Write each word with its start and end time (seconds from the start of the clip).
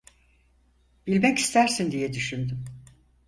Bilmek 1.07 1.37
istersin 1.39 1.91
diye 1.91 2.13
düşündüm. 2.13 2.65